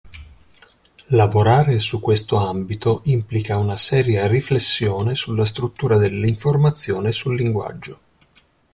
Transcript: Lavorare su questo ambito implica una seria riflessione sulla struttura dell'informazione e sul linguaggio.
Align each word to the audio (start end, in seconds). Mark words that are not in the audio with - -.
Lavorare 1.09 1.77
su 1.77 1.99
questo 1.99 2.37
ambito 2.37 3.01
implica 3.03 3.57
una 3.59 3.77
seria 3.77 4.25
riflessione 4.25 5.13
sulla 5.13 5.45
struttura 5.45 5.97
dell'informazione 5.97 7.09
e 7.09 7.11
sul 7.11 7.35
linguaggio. 7.35 7.99